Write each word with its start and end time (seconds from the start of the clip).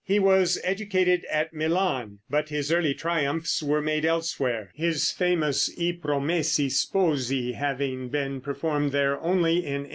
He 0.03 0.17
was 0.17 0.59
educated 0.63 1.27
at 1.31 1.53
Milan, 1.53 2.21
but 2.27 2.49
his 2.49 2.71
early 2.71 2.95
triumphs 2.95 3.61
were 3.61 3.83
made 3.83 4.03
elsewhere, 4.03 4.71
his 4.73 5.11
famous 5.11 5.71
"I 5.79 5.99
Promessi 6.01 6.69
Sposi" 6.71 7.53
having 7.53 8.09
been 8.09 8.41
performed 8.41 8.93
there 8.93 9.19
only 9.21 9.57
in 9.57 9.85
1872. 9.85 9.89